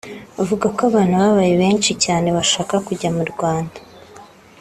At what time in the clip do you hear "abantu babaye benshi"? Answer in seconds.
0.89-1.91